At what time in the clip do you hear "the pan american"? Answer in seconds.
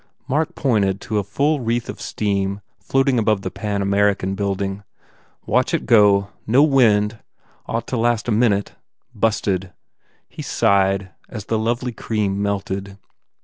3.43-4.33